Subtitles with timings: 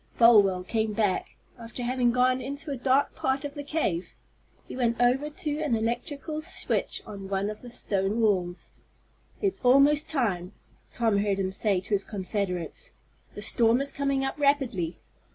[0.15, 4.15] Folwell came back, after having gone into a dark part of the cave.
[4.67, 8.71] He went over to an electrical switch on one of the stone walls.
[9.43, 10.53] "It's almost time,"
[10.91, 12.89] Tom heard him say to his confederates.
[13.35, 14.97] "The storm is coming up rapidly."